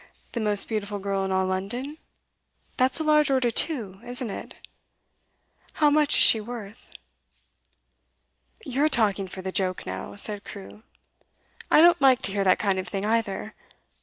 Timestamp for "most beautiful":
0.39-0.97